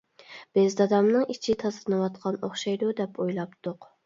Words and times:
بىز 0.57 0.77
دادامنىڭ 0.79 1.27
ئىچى 1.35 1.55
تازىلىنىۋاتقان 1.65 2.41
ئوخشايدۇ 2.49 2.91
دەپ 3.03 3.23
ئويلاپتۇق. 3.27 3.89